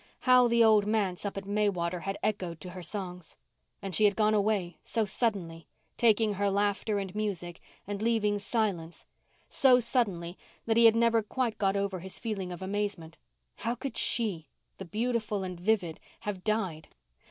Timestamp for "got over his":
11.59-12.17